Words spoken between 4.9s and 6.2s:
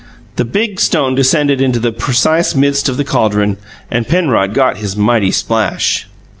mighty splash.